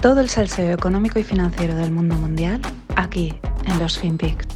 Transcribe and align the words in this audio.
Todo 0.00 0.20
el 0.20 0.28
salseo 0.28 0.72
económico 0.72 1.18
y 1.18 1.24
financiero 1.24 1.74
del 1.74 1.90
mundo 1.90 2.14
mundial 2.14 2.60
aquí 2.94 3.34
en 3.66 3.78
los 3.80 3.98
FinPix. 3.98 4.46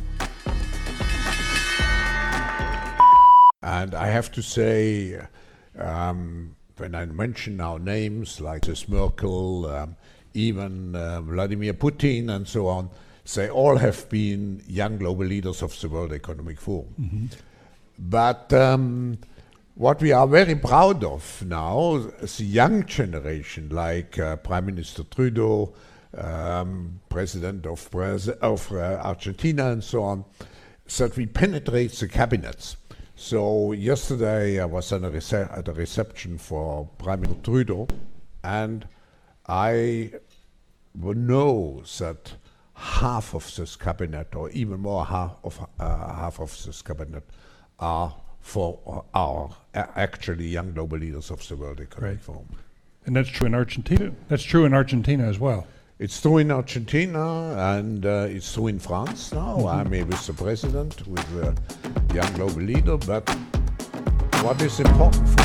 And 3.61 3.95
I 3.95 4.07
have 4.07 4.31
to 4.33 4.43
say, 4.43 5.19
um, 5.77 6.55
when 6.77 6.95
I 6.95 7.07
mention 7.07 7.57
now 7.57 7.77
names 7.77 8.41
like 8.41 8.67
this 8.67 8.89
Merkel, 8.89 9.67
um, 9.67 9.97
even 10.33 10.95
uh, 10.95 11.21
Vladimir 11.23 11.75
Putin, 11.75 12.29
and 12.31 12.47
so 12.47 12.69
on, 12.69 12.91
they 13.35 13.51
all 13.51 13.79
have 13.79 14.09
been 14.09 14.63
young 14.69 14.99
global 14.99 15.25
leaders 15.27 15.63
of 15.63 15.79
the 15.81 15.89
World 15.89 16.13
Economic 16.13 16.61
Forum. 16.61 17.31
But 17.99 18.53
um, 18.53 19.19
what 19.75 20.01
we 20.03 20.13
are 20.13 20.27
very 20.27 20.55
proud 20.55 21.03
of 21.03 21.43
now, 21.47 21.99
the 21.99 22.45
young 22.45 22.85
generation, 22.85 23.69
like 23.71 24.19
uh, 24.19 24.37
Prime 24.37 24.67
Minister 24.67 25.03
Trudeau, 25.05 25.75
um, 26.17 27.01
President 27.09 27.67
of, 27.67 27.91
Braz- 27.91 28.29
of 28.39 28.71
uh, 28.73 29.01
Argentina, 29.03 29.71
and 29.73 29.83
so 29.83 30.03
on, 30.03 30.25
that 30.99 31.17
we 31.17 31.27
penetrate 31.27 31.93
the 31.93 32.09
cabinets. 32.09 32.77
So 33.15 33.73
yesterday 33.73 34.61
I 34.61 34.67
was 34.67 34.93
at 34.93 35.05
a, 35.05 35.11
rece- 35.11 35.57
at 35.57 35.69
a 35.69 35.73
reception 35.73 36.39
for 36.39 36.89
Prime 36.99 37.23
Minister 37.23 37.43
Trudeau, 37.43 37.89
and 38.45 38.87
I 39.47 40.13
know 40.95 41.83
that 41.99 42.35
half 42.75 43.35
of 43.35 43.55
this 43.57 43.77
cabinet, 43.77 44.35
or 44.35 44.51
even 44.51 44.81
more 44.81 45.07
half 45.07 45.37
of 45.45 45.67
uh, 45.79 46.15
half 46.15 46.41
of 46.41 46.51
this 46.65 46.83
cabinet, 46.83 47.25
are 47.79 48.15
for 48.43 49.05
our 49.15 49.51
a- 49.75 49.89
actually 49.97 50.49
young 50.49 50.73
global 50.73 50.99
leaders 50.99 51.31
of 51.31 51.47
the 51.49 51.57
World 51.57 51.81
Economic 51.81 52.19
Great. 52.19 52.21
Forum. 52.21 52.49
And 53.07 53.17
that's 53.17 53.29
true 53.31 53.47
in 53.47 53.55
Argentina. 53.55 54.13
That's 54.29 54.43
true 54.43 54.65
in 54.65 54.75
Argentina 54.75 55.25
as 55.25 55.39
well. 55.39 55.67
It's 55.99 56.21
true 56.21 56.39
in 56.39 56.51
Argentina 56.51 57.55
and 57.77 58.05
uh, 58.05 58.27
it's 58.29 58.53
true 58.53 58.67
in 58.67 58.79
France 58.79 59.33
now. 59.33 59.67
I'm 59.69 59.93
here 59.93 60.05
with 60.05 60.27
the 60.27 60.33
president, 60.33 61.07
with 61.07 61.27
the 61.35 62.15
young 62.15 62.33
global 62.35 62.63
leader, 62.63 62.97
but 62.97 63.29
what 64.43 64.61
is 64.61 64.81
important 64.81 65.29
for 65.29 65.43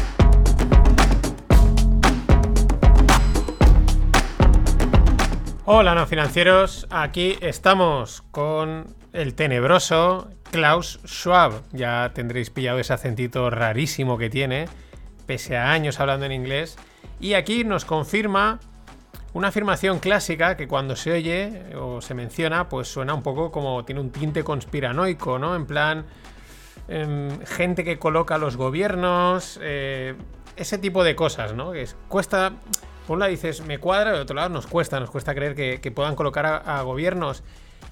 Hola, 5.70 5.94
no 5.94 6.08
financieros. 6.08 6.88
Aquí 6.90 7.38
estamos 7.42 8.24
con 8.32 8.96
el 9.12 9.36
tenebroso 9.36 10.30
Klaus 10.52 11.00
Schwab. 11.06 11.64
Ya 11.72 12.12
tendréis 12.14 12.50
pillado 12.50 12.80
ese 12.80 12.94
acentito 12.94 13.50
rarísimo 13.50 14.18
que 14.18 14.30
tiene, 14.30 14.68
pese 15.26 15.58
a 15.58 15.72
años 15.72 16.00
hablando 16.00 16.26
en 16.26 16.32
inglés. 16.32 16.78
Y 17.20 17.34
aquí 17.34 17.64
nos 17.64 17.86
confirma 17.86 18.60
una 19.34 19.50
afirmación 19.50 20.00
clásica 20.00 20.56
que 20.58 20.68
cuando 20.68 20.96
se 20.96 21.12
oye 21.12 21.76
o 21.76 22.02
se 22.02 22.14
menciona, 22.14 22.70
pues 22.70 22.88
suena 22.88 23.14
un 23.14 23.24
poco 23.24 23.52
como 23.52 23.84
tiene 23.86 24.02
un 24.02 24.12
tinte 24.12 24.44
conspiranoico, 24.44 25.38
¿no? 25.38 25.56
En 25.56 25.66
plan, 25.66 26.06
em, 26.88 27.40
gente 27.46 27.84
que 27.84 28.00
coloca 28.00 28.36
a 28.36 28.38
los 28.38 28.56
gobiernos, 28.58 29.60
eh, 29.62 30.16
ese 30.56 30.78
tipo 30.78 31.04
de 31.04 31.16
cosas, 31.16 31.54
¿no? 31.54 31.72
Que 31.72 31.84
es- 31.84 31.96
cuesta, 32.08 32.54
por 33.06 33.16
un 33.16 33.20
lado 33.20 33.30
dices, 33.30 33.62
me 33.66 33.78
cuadra, 33.80 34.14
de 34.14 34.20
otro 34.22 34.36
lado 34.36 34.50
nos 34.50 34.66
cuesta, 34.66 35.00
nos 35.00 35.12
cuesta 35.12 35.36
creer 35.36 35.54
que, 35.54 35.92
puedan 35.92 36.16
colocar 36.16 36.46
a, 36.46 36.58
a 36.80 36.82
gobiernos. 36.82 37.44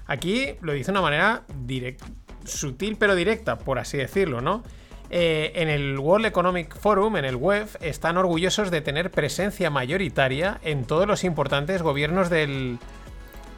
Aquí 0.06 0.54
lo 0.62 0.72
dice 0.72 0.86
de 0.86 0.92
una 0.92 1.02
manera 1.02 1.42
direct- 1.66 2.02
sutil 2.46 2.96
pero 2.98 3.14
directa, 3.14 3.58
por 3.58 3.78
así 3.78 3.98
decirlo, 3.98 4.40
¿no? 4.40 4.62
Eh, 5.08 5.52
en 5.54 5.68
el 5.68 5.98
World 5.98 6.26
Economic 6.26 6.76
Forum, 6.76 7.16
en 7.16 7.24
el 7.24 7.36
web, 7.36 7.68
están 7.80 8.16
orgullosos 8.16 8.70
de 8.70 8.80
tener 8.80 9.10
presencia 9.10 9.70
mayoritaria 9.70 10.58
en 10.62 10.84
todos 10.84 11.06
los 11.06 11.22
importantes 11.22 11.82
gobiernos 11.82 12.28
del, 12.28 12.78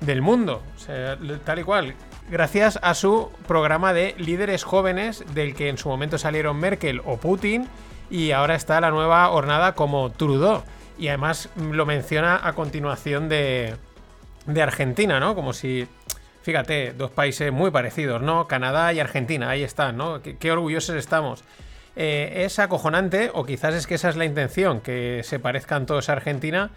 del 0.01 0.23
mundo. 0.23 0.63
Tal 1.45 1.59
y 1.59 1.63
cual. 1.63 1.95
Gracias 2.31 2.79
a 2.83 2.93
su 2.93 3.31
programa 3.47 3.95
de 3.95 4.15
líderes 4.19 4.63
jóvenes, 4.63 5.25
del 5.33 5.55
que 5.55 5.71
en 5.71 5.79
su 5.79 5.89
momento 5.89 6.19
salieron 6.19 6.59
Merkel 6.59 7.01
o 7.07 7.17
Putin, 7.17 7.67
y 8.11 8.33
ahora 8.33 8.55
está 8.55 8.81
la 8.81 8.91
nueva 8.91 9.31
hornada 9.31 9.75
como 9.75 10.11
Trudeau. 10.11 10.63
Y 10.99 11.09
además 11.09 11.49
mm, 11.57 11.71
lo 11.71 11.87
menciona 11.87 12.39
a 12.43 12.53
continuación 12.53 13.29
de, 13.29 13.77
de 14.47 14.63
Argentina, 14.63 15.21
¿no? 15.21 15.35
Como 15.35 15.53
si. 15.53 15.87
Fíjate, 16.49 16.95
dos 16.95 17.11
países 17.11 17.53
muy 17.53 17.71
parecidos, 17.71 18.23
¿no? 18.23 18.49
Canadá 18.49 18.91
y 18.95 19.01
Argentina, 19.01 19.51
ahí 19.51 19.63
están, 19.63 19.99
¿no? 19.99 20.23
Qué, 20.23 20.39
qué 20.39 20.51
orgullosos 20.51 20.97
estamos. 20.97 21.45
Eh, 21.95 22.45
es 22.47 22.59
acojonante, 22.59 23.31
o 23.35 23.45
quizás 23.45 23.75
es 23.75 23.87
que 23.87 23.97
esa 23.97 24.09
es 24.09 24.17
la 24.17 24.25
intención, 24.25 24.81
que 24.81 25.21
se 25.25 25.39
parezcan 25.41 25.85
todos 25.85 26.09
a 26.09 26.13
Argentina, 26.13 26.71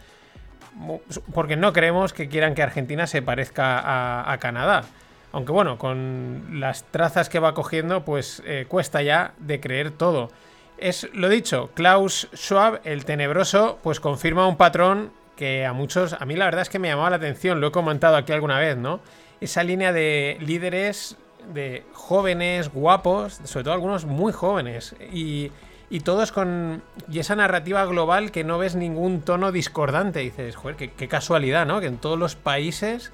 porque 1.34 1.56
no 1.56 1.72
creemos 1.72 2.12
que 2.12 2.28
quieran 2.28 2.54
que 2.54 2.64
Argentina 2.64 3.08
se 3.08 3.22
parezca 3.22 3.80
a, 3.80 4.30
a 4.30 4.38
Canadá. 4.40 4.84
Aunque 5.32 5.54
bueno, 5.54 5.78
con 5.78 6.60
las 6.60 6.84
trazas 6.92 7.30
que 7.30 7.40
va 7.40 7.54
cogiendo, 7.54 8.04
pues 8.04 8.44
eh, 8.46 8.66
cuesta 8.68 9.02
ya 9.02 9.36
de 9.38 9.62
creer 9.62 9.92
todo. 9.92 10.32
Es 10.80 11.08
lo 11.14 11.30
dicho, 11.30 11.70
Klaus 11.76 12.28
Schwab, 12.36 12.82
el 12.84 13.06
tenebroso, 13.06 13.80
pues 13.84 14.02
confirma 14.02 14.50
un 14.50 14.58
patrón 14.58 15.14
que 15.38 15.66
a 15.66 15.72
muchos, 15.72 16.12
a 16.12 16.26
mí 16.26 16.36
la 16.36 16.44
verdad 16.44 16.64
es 16.64 16.70
que 16.70 16.78
me 16.78 16.90
llamaba 16.90 17.12
la 17.12 17.16
atención, 17.16 17.62
lo 17.62 17.68
he 17.68 17.72
comentado 17.72 18.18
aquí 18.18 18.34
alguna 18.34 18.60
vez, 18.60 18.76
¿no? 18.76 19.00
Esa 19.42 19.64
línea 19.64 19.92
de 19.92 20.38
líderes, 20.40 21.18
de 21.54 21.84
jóvenes, 21.94 22.72
guapos, 22.72 23.40
sobre 23.44 23.64
todo 23.64 23.74
algunos 23.74 24.06
muy 24.06 24.32
jóvenes, 24.32 24.96
y, 25.12 25.52
y 25.90 26.00
todos 26.02 26.32
con. 26.32 26.84
Y 27.12 27.20
esa 27.20 27.36
narrativa 27.36 27.84
global 27.86 28.32
que 28.32 28.44
no 28.44 28.58
ves 28.58 28.76
ningún 28.76 29.22
tono 29.22 29.52
discordante. 29.52 30.20
dices, 30.20 30.56
joder, 30.56 30.78
qué, 30.78 30.92
qué 30.92 31.08
casualidad, 31.08 31.66
¿no? 31.66 31.82
Que 31.82 31.88
en 31.88 31.98
todos 31.98 32.18
los 32.18 32.36
países 32.36 33.12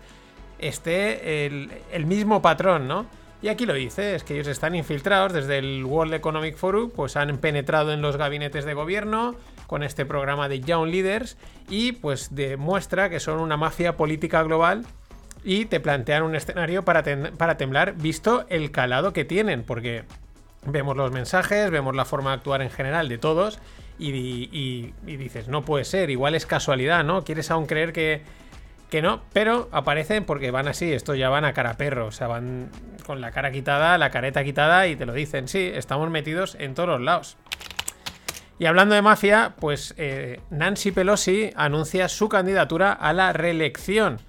esté 0.59 1.45
el, 1.45 1.71
el 1.91 2.05
mismo 2.05 2.41
patrón, 2.41 2.87
¿no? 2.87 3.05
Y 3.41 3.49
aquí 3.49 3.65
lo 3.67 3.73
dice, 3.73 4.15
es 4.15 4.23
que 4.23 4.33
ellos 4.33 4.47
están 4.47 4.73
infiltrados 4.73 5.31
desde 5.31 5.59
el 5.59 5.85
World 5.85 6.15
Economic 6.15 6.55
Forum, 6.55 6.89
pues 6.89 7.15
han 7.15 7.37
penetrado 7.37 7.93
en 7.93 8.01
los 8.01 8.17
gabinetes 8.17 8.65
de 8.65 8.73
gobierno 8.73 9.35
con 9.67 9.83
este 9.83 10.05
programa 10.05 10.49
de 10.49 10.59
Young 10.59 10.89
Leaders 10.89 11.37
y 11.69 11.91
pues 11.91 12.33
demuestra 12.33 13.09
que 13.09 13.19
son 13.19 13.39
una 13.39 13.55
mafia 13.55 13.95
política 13.95 14.41
global 14.41 14.85
y 15.49 15.63
te 15.63 15.79
plantean 15.79 16.23
un 16.23 16.35
escenario 16.35 16.83
para, 16.83 17.03
para 17.37 17.55
temblar 17.55 17.93
visto 17.93 18.45
el 18.49 18.69
calado 18.69 19.13
que 19.13 19.23
tienen, 19.23 19.63
porque 19.63 20.03
vemos 20.65 20.97
los 20.97 21.09
mensajes, 21.13 21.71
vemos 21.71 21.95
la 21.95 22.03
forma 22.03 22.31
de 22.31 22.35
actuar 22.35 22.61
en 22.61 22.69
general 22.69 23.07
de 23.07 23.17
todos 23.17 23.57
y, 23.97 24.09
y- 24.11 24.93
y 25.07 25.15
dices, 25.15 25.47
no 25.47 25.63
puede 25.63 25.85
ser, 25.85 26.09
igual 26.09 26.35
es 26.35 26.45
casualidad, 26.45 27.05
¿no? 27.05 27.23
¿Quieres 27.23 27.49
aún 27.49 27.65
creer 27.65 27.93
que, 27.93 28.23
que 28.89 29.01
no? 29.01 29.21
Pero 29.31 29.69
aparecen 29.71 30.25
porque 30.25 30.51
van 30.51 30.67
así, 30.67 30.91
esto 30.91 31.15
ya 31.15 31.29
van 31.29 31.45
a 31.45 31.53
cara 31.53 31.75
perro, 31.77 32.07
o 32.07 32.11
sea, 32.11 32.27
van 32.27 32.69
con 33.05 33.21
la 33.21 33.31
cara 33.31 33.49
quitada, 33.49 33.97
la 33.97 34.09
careta 34.11 34.43
quitada 34.43 34.85
y 34.87 34.97
te 34.97 35.05
lo 35.05 35.13
dicen, 35.13 35.47
sí, 35.47 35.71
estamos 35.73 36.09
metidos 36.09 36.57
en 36.59 36.73
todos 36.75 36.89
los 36.89 36.99
lados. 37.01 37.37
Y 38.59 38.65
hablando 38.65 38.95
de 38.95 39.01
mafia, 39.01 39.53
pues 39.61 39.93
eh, 39.97 40.41
Nancy 40.49 40.91
Pelosi 40.91 41.51
anuncia 41.55 42.09
su 42.09 42.27
candidatura 42.27 42.91
a 42.91 43.13
la 43.13 43.31
reelección. 43.31 44.19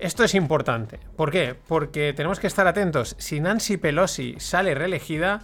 Esto 0.00 0.24
es 0.24 0.34
importante. 0.34 0.98
¿Por 1.14 1.30
qué? 1.30 1.54
Porque 1.68 2.14
tenemos 2.14 2.40
que 2.40 2.46
estar 2.46 2.66
atentos. 2.66 3.14
Si 3.18 3.38
Nancy 3.38 3.76
Pelosi 3.76 4.34
sale 4.38 4.74
reelegida, 4.74 5.40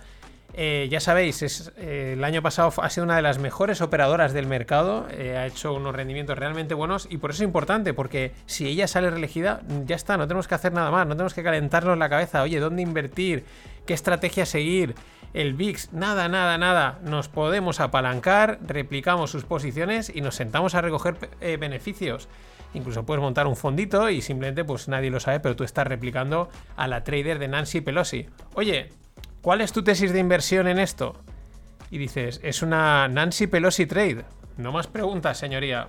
eh, 0.55 0.89
ya 0.91 0.99
sabéis, 0.99 1.71
eh, 1.77 2.15
el 2.15 2.25
año 2.25 2.41
pasado 2.41 2.73
ha 2.81 2.89
sido 2.89 3.05
una 3.05 3.17
de 3.17 3.23
las 3.23 3.39
mejores 3.39 3.83
operadoras 3.83 4.33
del 4.33 4.47
mercado, 4.47 5.07
eh, 5.11 5.37
ha 5.37 5.45
hecho 5.45 5.75
unos 5.75 5.95
rendimientos 5.95 6.39
realmente 6.39 6.73
buenos 6.73 7.07
y 7.11 7.19
por 7.19 7.33
eso 7.33 7.43
es 7.43 7.47
importante, 7.47 7.93
porque 7.93 8.33
si 8.47 8.67
ella 8.67 8.89
sale 8.89 9.11
reelegida, 9.11 9.61
ya 9.85 9.95
está, 9.95 10.17
no 10.17 10.27
tenemos 10.27 10.49
que 10.49 10.55
hacer 10.55 10.73
nada 10.73 10.91
más, 10.91 11.07
no 11.07 11.15
tenemos 11.15 11.35
que 11.35 11.43
calentarnos 11.43 11.99
la 11.99 12.09
cabeza, 12.09 12.41
oye, 12.41 12.59
¿dónde 12.59 12.81
invertir? 12.81 13.45
¿Qué 13.87 13.95
estrategia 13.95 14.47
seguir? 14.47 14.97
El 15.33 15.55
VIX, 15.55 15.93
nada, 15.93 16.29
nada, 16.29 16.59
nada. 16.59 16.99
Nos 17.05 17.29
podemos 17.29 17.79
apalancar, 17.79 18.59
replicamos 18.67 19.31
sus 19.31 19.45
posiciones 19.45 20.11
y 20.13 20.23
nos 20.23 20.35
sentamos 20.35 20.75
a 20.75 20.81
recoger 20.81 21.31
eh, 21.41 21.57
beneficios. 21.57 22.29
Incluso 22.75 23.07
puedes 23.07 23.23
montar 23.23 23.47
un 23.47 23.55
fondito 23.55 24.11
y 24.11 24.23
simplemente 24.23 24.65
pues 24.65 24.89
nadie 24.89 25.11
lo 25.11 25.21
sabe, 25.21 25.39
pero 25.39 25.55
tú 25.55 25.63
estás 25.63 25.87
replicando 25.87 26.49
a 26.77 26.89
la 26.89 27.05
trader 27.05 27.39
de 27.39 27.47
Nancy 27.47 27.81
Pelosi. 27.81 28.27
Oye, 28.55 28.89
¿cuál 29.41 29.61
es 29.61 29.73
tu 29.73 29.85
tesis 29.85 30.13
de 30.13 30.19
inversión 30.19 30.67
en 30.67 30.81
esto? 30.81 31.15
Y 31.89 31.99
dices, 31.99 32.41
es 32.43 32.63
una 32.63 33.07
Nancy 33.07 33.47
Pelosi 33.47 33.87
trade. 33.87 34.25
No 34.57 34.73
más 34.73 34.89
preguntas, 34.89 35.39
señoría. 35.39 35.89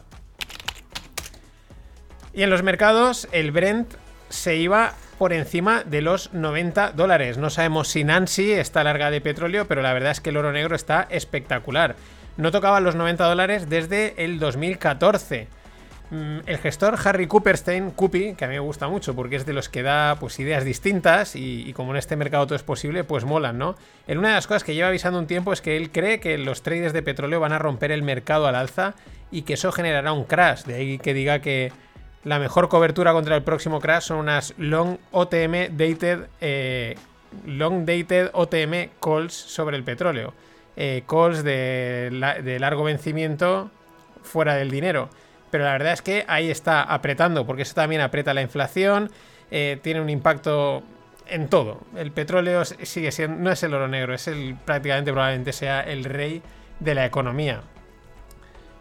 Y 2.32 2.44
en 2.44 2.52
los 2.52 2.62
mercados, 2.62 3.28
el 3.32 3.52
Brent 3.52 3.96
se 4.30 4.56
iba 4.58 4.94
por 5.18 5.34
encima 5.34 5.84
de 5.84 6.02
los 6.02 6.34
90 6.34 6.92
dólares. 6.92 7.38
No 7.38 7.50
sabemos 7.50 7.88
si 7.88 8.04
Nancy 8.04 8.52
está 8.52 8.84
larga 8.84 9.12
de 9.12 9.22
petróleo, 9.22 9.68
pero 9.68 9.82
la 9.82 9.94
verdad 9.94 10.12
es 10.12 10.22
que 10.22 10.30
el 10.30 10.38
oro 10.38 10.52
negro 10.52 10.76
está 10.76 11.08
espectacular. 11.10 11.96
No 12.38 12.52
tocaba 12.52 12.80
los 12.80 12.96
90 12.96 13.26
dólares 13.26 13.70
desde 13.70 14.14
el 14.24 14.40
2014. 14.40 15.48
Mm, 16.10 16.40
El 16.46 16.58
gestor 16.60 16.98
Harry 17.04 17.28
Cooperstein, 17.28 17.92
Cupi, 17.92 18.36
que 18.36 18.46
a 18.46 18.48
mí 18.48 18.54
me 18.54 18.60
gusta 18.60 18.88
mucho 18.88 19.14
porque 19.14 19.36
es 19.36 19.46
de 19.46 19.54
los 19.54 19.68
que 19.68 19.84
da 19.84 20.16
pues 20.20 20.40
ideas 20.40 20.64
distintas 20.64 21.36
y, 21.36 21.74
como 21.74 21.92
en 21.92 21.98
este 21.98 22.16
mercado 22.16 22.46
todo 22.46 22.56
es 22.56 22.64
posible, 22.64 23.04
pues 23.04 23.26
molan, 23.26 23.58
¿no? 23.58 23.76
En 24.08 24.20
una 24.20 24.30
de 24.30 24.36
las 24.36 24.48
cosas 24.48 24.64
que 24.64 24.74
lleva 24.74 24.88
avisando 24.88 25.20
un 25.20 25.28
tiempo 25.28 25.52
es 25.52 25.62
que 25.62 25.76
él 25.76 25.92
cree 25.92 26.20
que 26.20 26.38
los 26.38 26.62
traders 26.62 26.94
de 26.94 27.02
petróleo 27.02 27.40
van 27.40 27.52
a 27.52 27.60
romper 27.60 27.92
el 27.92 28.04
mercado 28.04 28.48
al 28.48 28.56
alza 28.56 28.94
y 29.32 29.42
que 29.42 29.56
eso 29.56 29.72
generará 29.74 30.14
un 30.14 30.24
crash. 30.24 30.64
De 30.64 30.76
ahí 30.76 30.98
que 30.98 31.14
diga 31.14 31.40
que 31.40 31.74
la 32.28 32.40
mejor 32.40 32.68
cobertura 32.70 33.14
contra 33.14 33.36
el 33.36 33.44
próximo 33.44 33.80
crash 33.80 34.04
son 34.04 34.18
unas 34.18 34.54
long 34.58 34.98
OTM 35.12 35.70
dated, 35.78 36.28
eh, 36.42 36.96
long 37.46 37.86
dated 37.86 38.30
OTM 38.34 38.90
calls 39.02 39.34
sobre 39.34 39.78
el 39.78 39.84
petróleo. 39.84 40.34
Eh, 40.76 41.04
calls 41.08 41.44
de, 41.44 42.10
la- 42.12 42.36
de 42.42 42.60
largo 42.60 42.84
vencimiento 42.84 43.72
fuera 44.24 44.56
del 44.56 44.70
dinero. 44.70 45.10
Pero 45.50 45.64
la 45.64 45.72
verdad 45.72 45.94
es 45.94 46.02
que 46.02 46.26
ahí 46.28 46.52
está 46.52 46.84
apretando, 46.84 47.46
porque 47.46 47.62
eso 47.64 47.74
también 47.74 48.02
aprieta 48.02 48.34
la 48.34 48.42
inflación, 48.42 49.10
eh, 49.50 49.80
tiene 49.82 50.02
un 50.02 50.10
impacto 50.10 50.84
en 51.28 51.48
todo. 51.48 51.80
El 51.96 52.12
petróleo 52.12 52.66
sigue 52.66 53.12
siendo, 53.12 53.38
no 53.42 53.52
es 53.52 53.64
el 53.64 53.74
oro 53.74 53.88
negro, 53.88 54.14
es 54.14 54.28
el 54.28 54.56
prácticamente 54.66 55.12
probablemente 55.12 55.54
sea 55.54 55.82
el 55.82 56.04
rey 56.04 56.42
de 56.82 56.94
la 56.96 57.06
economía. 57.06 57.62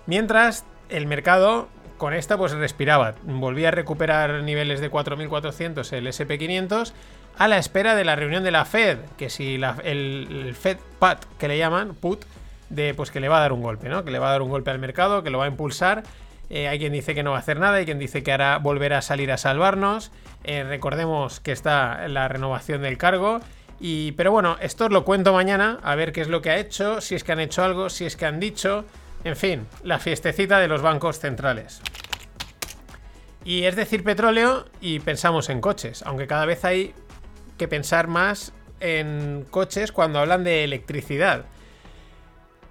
Mientras 0.06 0.64
el 0.88 1.06
mercado 1.06 1.68
con 1.96 2.14
esta 2.14 2.36
pues 2.36 2.52
respiraba, 2.52 3.14
volvía 3.24 3.68
a 3.68 3.70
recuperar 3.72 4.42
niveles 4.42 4.80
de 4.80 4.90
4.400 4.90 5.92
el 5.92 6.06
SP500 6.06 6.92
a 7.38 7.48
la 7.48 7.58
espera 7.58 7.94
de 7.94 8.04
la 8.04 8.16
reunión 8.16 8.44
de 8.44 8.50
la 8.50 8.64
Fed, 8.64 8.98
que 9.18 9.28
si 9.30 9.58
la- 9.58 9.76
el, 9.84 10.54
Fed 10.58 10.78
PAT 10.98 11.24
que 11.38 11.48
le 11.48 11.58
llaman, 11.58 11.94
put, 11.94 12.24
de 12.70 12.94
pues 12.94 13.10
que 13.10 13.20
le 13.20 13.28
va 13.28 13.38
a 13.38 13.40
dar 13.40 13.52
un 13.52 13.62
golpe, 13.62 13.88
¿no? 13.88 14.04
Que 14.04 14.10
le 14.10 14.18
va 14.18 14.28
a 14.28 14.32
dar 14.32 14.42
un 14.42 14.48
golpe 14.48 14.70
al 14.70 14.78
mercado, 14.78 15.22
que 15.22 15.30
lo 15.30 15.38
va 15.38 15.44
a 15.44 15.48
impulsar. 15.48 16.02
Eh, 16.48 16.68
hay 16.68 16.78
quien 16.78 16.92
dice 16.92 17.14
que 17.14 17.22
no 17.22 17.32
va 17.32 17.36
a 17.36 17.40
hacer 17.40 17.58
nada, 17.60 17.76
hay 17.76 17.84
quien 17.84 17.98
dice 17.98 18.22
que 18.22 18.32
hará 18.32 18.58
volver 18.58 18.92
a 18.94 19.02
salir 19.02 19.30
a 19.32 19.36
salvarnos. 19.36 20.10
Eh, 20.44 20.64
recordemos 20.64 21.40
que 21.40 21.52
está 21.52 22.08
la 22.08 22.26
renovación 22.28 22.82
del 22.82 22.96
cargo. 22.98 23.40
Y, 23.78 24.12
pero 24.12 24.32
bueno, 24.32 24.56
esto 24.60 24.86
os 24.86 24.90
lo 24.90 25.04
cuento 25.04 25.32
mañana, 25.34 25.78
a 25.82 25.94
ver 25.96 26.12
qué 26.12 26.22
es 26.22 26.28
lo 26.28 26.40
que 26.40 26.50
ha 26.50 26.56
hecho, 26.56 27.00
si 27.02 27.14
es 27.14 27.24
que 27.24 27.32
han 27.32 27.40
hecho 27.40 27.62
algo, 27.62 27.90
si 27.90 28.06
es 28.06 28.16
que 28.16 28.24
han 28.26 28.40
dicho. 28.40 28.84
En 29.24 29.36
fin, 29.36 29.66
la 29.82 29.98
fiestecita 29.98 30.58
de 30.58 30.68
los 30.68 30.82
bancos 30.82 31.18
centrales. 31.18 31.80
Y 33.44 33.64
es 33.64 33.76
decir 33.76 34.02
petróleo 34.02 34.66
y 34.80 34.98
pensamos 35.00 35.48
en 35.50 35.60
coches, 35.60 36.02
aunque 36.04 36.26
cada 36.26 36.46
vez 36.46 36.64
hay 36.64 36.94
que 37.58 37.68
pensar 37.68 38.08
más 38.08 38.52
en 38.80 39.46
coches 39.50 39.92
cuando 39.92 40.18
hablan 40.18 40.44
de 40.44 40.64
electricidad. 40.64 41.44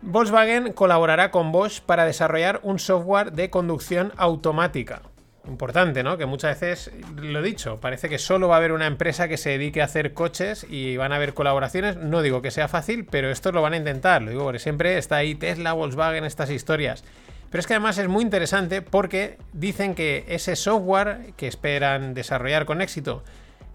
Volkswagen 0.02 0.74
colaborará 0.74 1.32
con 1.32 1.52
Bosch 1.52 1.82
para 1.82 2.06
desarrollar 2.06 2.60
un 2.62 2.78
software 2.78 3.32
de 3.32 3.50
conducción 3.50 4.14
automática. 4.18 5.02
Importante, 5.48 6.04
¿no? 6.04 6.18
Que 6.18 6.26
muchas 6.26 6.60
veces, 6.60 6.92
lo 7.16 7.40
he 7.40 7.44
dicho, 7.44 7.80
parece 7.80 8.10
que 8.10 8.18
solo 8.18 8.48
va 8.48 8.56
a 8.56 8.58
haber 8.58 8.72
una 8.72 8.88
empresa 8.88 9.28
que 9.28 9.38
se 9.38 9.52
dedique 9.52 9.82
a 9.82 9.86
hacer 9.86 10.14
coches 10.14 10.66
y 10.70 10.98
van 10.98 11.12
a 11.12 11.18
haber 11.18 11.34
colaboraciones. 11.34 11.98
No 11.98 12.22
digo 12.22 12.42
que 12.42 12.52
sea 12.52 12.68
fácil, 12.68 13.06
pero 13.06 13.30
esto 13.30 13.52
lo 13.52 13.62
van 13.62 13.74
a 13.74 13.78
intentar. 13.78 14.22
Lo 14.22 14.32
digo 14.32 14.44
porque 14.44 14.60
siempre 14.60 14.98
está 14.98 15.18
ahí 15.18 15.36
Tesla, 15.36 15.74
Volkswagen, 15.74 16.26
estas 16.26 16.50
historias. 16.50 17.04
Pero 17.52 17.60
es 17.60 17.68
que 17.68 17.74
además 17.74 17.98
es 17.98 18.08
muy 18.08 18.24
interesante 18.24 18.82
porque 18.82 19.38
dicen 19.54 19.96
que 19.96 20.26
ese 20.28 20.56
software 20.56 21.34
que 21.38 21.48
esperan 21.48 22.14
desarrollar 22.14 22.66
con 22.66 22.82
éxito 22.82 23.24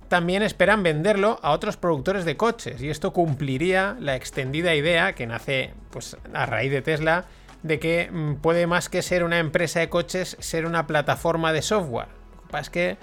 también 0.08 0.42
esperan 0.42 0.82
venderlo 0.82 1.38
a 1.40 1.52
otros 1.52 1.76
productores 1.76 2.24
de 2.24 2.36
coches 2.36 2.82
y 2.82 2.90
esto 2.90 3.12
cumpliría 3.12 3.96
la 4.00 4.16
extendida 4.16 4.74
idea 4.74 5.14
que 5.14 5.24
nace 5.24 5.72
pues 5.90 6.16
a 6.34 6.46
raíz 6.46 6.72
de 6.72 6.82
Tesla 6.82 7.26
de 7.62 7.78
que 7.78 8.10
mm, 8.10 8.36
puede 8.36 8.66
más 8.66 8.88
que 8.88 9.02
ser 9.02 9.24
una 9.24 9.38
empresa 9.38 9.80
de 9.80 9.88
coches 9.88 10.36
ser 10.40 10.66
una 10.66 10.86
plataforma 10.86 11.52
de 11.52 11.62
software. 11.62 12.08
Lo 12.36 12.42
que 12.42 12.48
pasa 12.48 12.62
es 12.62 12.70
que 12.70 12.96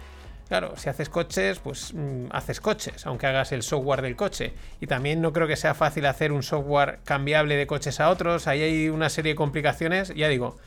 claro, 0.48 0.74
si 0.78 0.90
haces 0.90 1.10
coches, 1.10 1.60
pues 1.60 1.94
mm, 1.94 2.28
haces 2.32 2.62
coches, 2.62 3.06
aunque 3.06 3.28
hagas 3.28 3.52
el 3.52 3.64
software 3.64 4.02
del 4.02 4.16
coche. 4.16 4.54
Y 4.80 4.88
también 4.88 5.22
no 5.22 5.34
creo 5.34 5.48
que 5.48 5.56
sea 5.56 5.74
fácil 5.74 6.06
hacer 6.06 6.32
un 6.32 6.44
software 6.44 7.00
cambiable 7.04 7.56
de 7.56 7.68
coches 7.68 8.00
a 8.00 8.10
otros. 8.10 8.48
Ahí 8.48 8.62
hay 8.62 8.90
una 8.90 9.10
serie 9.10 9.34
de 9.34 9.36
complicaciones, 9.36 10.14
ya 10.16 10.28
digo, 10.28 10.58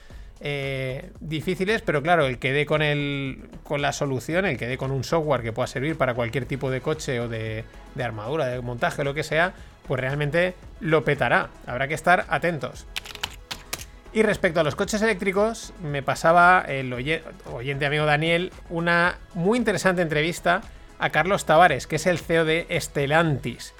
eh, 0.40 1.10
difíciles, 1.20 1.82
pero 1.82 2.02
claro, 2.02 2.26
el 2.26 2.38
que 2.38 2.52
dé 2.52 2.66
con, 2.66 2.80
con 3.62 3.82
la 3.82 3.92
solución, 3.92 4.46
el 4.46 4.56
que 4.56 4.66
dé 4.66 4.78
con 4.78 4.90
un 4.90 5.04
software 5.04 5.42
que 5.42 5.52
pueda 5.52 5.66
servir 5.66 5.96
para 5.96 6.14
cualquier 6.14 6.46
tipo 6.46 6.70
de 6.70 6.80
coche 6.80 7.20
o 7.20 7.28
de, 7.28 7.64
de 7.94 8.04
armadura, 8.04 8.46
de 8.46 8.60
montaje, 8.60 9.04
lo 9.04 9.14
que 9.14 9.22
sea, 9.22 9.52
pues 9.86 10.00
realmente 10.00 10.54
lo 10.80 11.04
petará. 11.04 11.50
Habrá 11.66 11.88
que 11.88 11.94
estar 11.94 12.26
atentos. 12.28 12.86
Y 14.12 14.22
respecto 14.22 14.60
a 14.60 14.64
los 14.64 14.74
coches 14.74 15.00
eléctricos, 15.02 15.72
me 15.82 16.02
pasaba 16.02 16.64
el 16.66 16.92
oye- 16.92 17.22
oyente 17.52 17.86
amigo 17.86 18.06
Daniel 18.06 18.52
una 18.68 19.18
muy 19.34 19.56
interesante 19.56 20.02
entrevista 20.02 20.62
a 20.98 21.10
Carlos 21.10 21.44
Tavares, 21.46 21.86
que 21.86 21.96
es 21.96 22.06
el 22.06 22.18
CEO 22.18 22.44
de 22.44 22.66
Stellantis. 22.80 23.72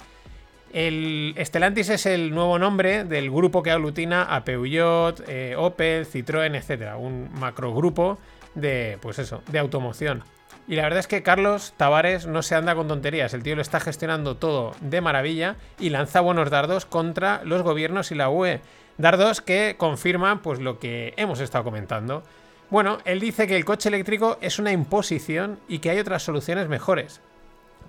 El 0.71 1.35
Stellantis 1.37 1.89
es 1.89 2.05
el 2.05 2.33
nuevo 2.33 2.57
nombre 2.57 3.03
del 3.03 3.29
grupo 3.29 3.61
que 3.61 3.71
aglutina 3.71 4.23
a 4.23 4.45
Peugeot, 4.45 5.21
eh, 5.27 5.55
Opel, 5.57 6.07
Citroën, 6.07 6.55
etcétera, 6.55 6.95
un 6.95 7.29
macrogrupo 7.33 8.17
de, 8.55 8.97
pues 9.01 9.19
eso, 9.19 9.43
de 9.47 9.59
automoción. 9.59 10.23
Y 10.65 10.75
la 10.75 10.83
verdad 10.83 10.99
es 10.99 11.07
que 11.07 11.23
Carlos 11.23 11.73
Tavares 11.75 12.25
no 12.25 12.41
se 12.41 12.55
anda 12.55 12.73
con 12.75 12.87
tonterías, 12.87 13.33
el 13.33 13.43
tío 13.43 13.57
lo 13.57 13.61
está 13.61 13.81
gestionando 13.81 14.37
todo 14.37 14.71
de 14.79 15.01
maravilla 15.01 15.57
y 15.77 15.89
lanza 15.89 16.21
buenos 16.21 16.49
dardos 16.49 16.85
contra 16.85 17.41
los 17.43 17.63
gobiernos 17.63 18.11
y 18.11 18.15
la 18.15 18.29
UE. 18.29 18.61
Dardos 19.01 19.41
que 19.41 19.75
confirman 19.77 20.39
pues 20.41 20.59
lo 20.59 20.79
que 20.79 21.13
hemos 21.17 21.39
estado 21.39 21.63
comentando. 21.63 22.23
Bueno, 22.69 22.99
él 23.03 23.19
dice 23.19 23.47
que 23.47 23.57
el 23.57 23.65
coche 23.65 23.89
eléctrico 23.89 24.37
es 24.41 24.59
una 24.59 24.71
imposición 24.71 25.59
y 25.67 25.79
que 25.79 25.89
hay 25.89 25.99
otras 25.99 26.23
soluciones 26.23 26.69
mejores. 26.69 27.19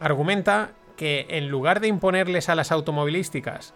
Argumenta 0.00 0.70
que 0.97 1.26
en 1.29 1.49
lugar 1.49 1.81
de 1.81 1.88
imponerles 1.88 2.49
a 2.49 2.55
las 2.55 2.73
automovilísticas 2.73 3.75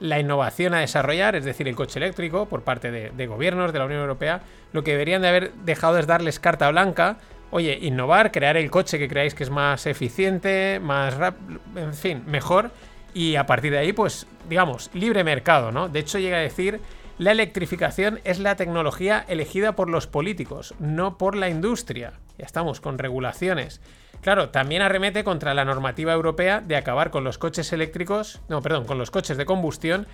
la 0.00 0.18
innovación 0.18 0.74
a 0.74 0.80
desarrollar, 0.80 1.36
es 1.36 1.44
decir, 1.44 1.68
el 1.68 1.76
coche 1.76 1.98
eléctrico, 1.98 2.46
por 2.46 2.62
parte 2.62 2.90
de, 2.90 3.10
de 3.10 3.26
gobiernos 3.26 3.72
de 3.72 3.78
la 3.78 3.86
Unión 3.86 4.00
Europea, 4.00 4.42
lo 4.72 4.84
que 4.84 4.92
deberían 4.92 5.22
de 5.22 5.28
haber 5.28 5.52
dejado 5.54 5.98
es 5.98 6.06
darles 6.06 6.40
carta 6.40 6.70
blanca. 6.70 7.16
Oye, 7.50 7.78
innovar, 7.80 8.32
crear 8.32 8.56
el 8.56 8.70
coche 8.70 8.98
que 8.98 9.08
creáis 9.08 9.34
que 9.34 9.44
es 9.44 9.50
más 9.50 9.86
eficiente, 9.86 10.80
más 10.82 11.14
rápido, 11.14 11.60
en 11.76 11.94
fin, 11.94 12.24
mejor. 12.26 12.70
Y 13.14 13.36
a 13.36 13.46
partir 13.46 13.72
de 13.72 13.78
ahí, 13.78 13.92
pues, 13.92 14.26
digamos, 14.48 14.90
libre 14.92 15.24
mercado, 15.24 15.72
¿no? 15.72 15.88
De 15.88 16.00
hecho, 16.00 16.18
llega 16.18 16.36
a 16.36 16.40
decir, 16.40 16.80
la 17.16 17.30
electrificación 17.30 18.20
es 18.24 18.40
la 18.40 18.56
tecnología 18.56 19.24
elegida 19.28 19.76
por 19.76 19.88
los 19.88 20.08
políticos, 20.08 20.74
no 20.80 21.16
por 21.16 21.36
la 21.36 21.48
industria. 21.48 22.14
Ya 22.38 22.44
estamos 22.44 22.80
con 22.80 22.98
regulaciones. 22.98 23.80
Claro, 24.20 24.48
también 24.48 24.82
arremete 24.82 25.22
contra 25.22 25.54
la 25.54 25.64
normativa 25.64 26.12
europea 26.12 26.60
de 26.60 26.76
acabar 26.76 27.10
con 27.10 27.22
los 27.22 27.38
coches 27.38 27.72
eléctricos, 27.72 28.40
no, 28.48 28.62
perdón, 28.62 28.84
con 28.84 28.98
los 28.98 29.12
coches 29.12 29.36
de 29.36 29.46
combustión 29.46 30.08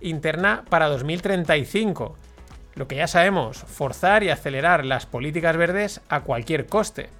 interna 0.00 0.64
para 0.70 0.88
2035. 0.88 2.16
Lo 2.74 2.88
que 2.88 2.96
ya 2.96 3.06
sabemos, 3.06 3.58
forzar 3.58 4.22
y 4.22 4.30
acelerar 4.30 4.84
las 4.84 5.04
políticas 5.04 5.56
verdes 5.56 6.00
a 6.08 6.20
cualquier 6.20 6.66
coste. 6.66 7.10